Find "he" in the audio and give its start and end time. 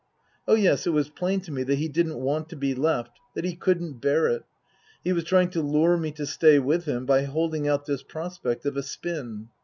1.77-1.87, 3.45-3.55, 5.03-5.13